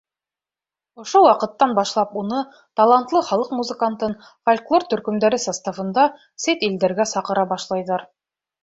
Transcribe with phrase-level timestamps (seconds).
[1.03, 2.39] Ошо ваҡыттан башлап уны,
[2.81, 6.11] талантлы халыҡ музыкантын, фольклор төркөмдәре составында
[6.49, 8.13] сит илдәргә саҡыра башлайҙар.